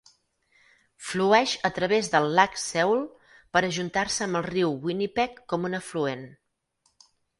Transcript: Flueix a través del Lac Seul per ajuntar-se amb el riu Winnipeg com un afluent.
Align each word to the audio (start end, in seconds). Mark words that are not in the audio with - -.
Flueix 1.09 1.51
a 1.67 1.69
través 1.75 2.09
del 2.15 2.25
Lac 2.39 2.57
Seul 2.61 3.03
per 3.57 3.63
ajuntar-se 3.69 4.25
amb 4.27 4.41
el 4.41 4.47
riu 4.49 4.73
Winnipeg 4.87 5.37
com 5.55 5.69
un 5.71 5.81
afluent. 5.83 6.25